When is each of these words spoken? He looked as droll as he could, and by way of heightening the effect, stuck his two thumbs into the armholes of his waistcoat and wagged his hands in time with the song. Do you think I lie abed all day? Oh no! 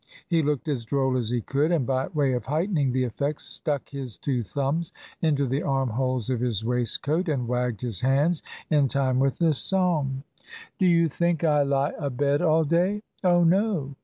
He 0.27 0.41
looked 0.41 0.67
as 0.67 0.83
droll 0.83 1.15
as 1.15 1.29
he 1.29 1.41
could, 1.41 1.71
and 1.71 1.85
by 1.85 2.07
way 2.07 2.33
of 2.33 2.47
heightening 2.47 2.91
the 2.91 3.03
effect, 3.03 3.39
stuck 3.39 3.89
his 3.89 4.17
two 4.17 4.41
thumbs 4.41 4.91
into 5.21 5.45
the 5.45 5.61
armholes 5.61 6.27
of 6.31 6.39
his 6.39 6.65
waistcoat 6.65 7.29
and 7.29 7.47
wagged 7.47 7.81
his 7.81 8.01
hands 8.01 8.41
in 8.71 8.87
time 8.87 9.19
with 9.19 9.37
the 9.37 9.53
song. 9.53 10.23
Do 10.79 10.87
you 10.87 11.07
think 11.07 11.43
I 11.43 11.61
lie 11.61 11.93
abed 11.99 12.41
all 12.41 12.63
day? 12.63 13.03
Oh 13.23 13.43
no! 13.43 13.95